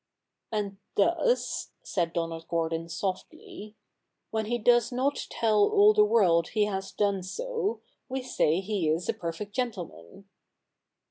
[0.51, 3.75] 'And thus," said Donald (lOrdon softly,'
[4.31, 8.89] when he does not tell all the world he has done so, we say he
[8.89, 10.27] is a perfect gentleman.'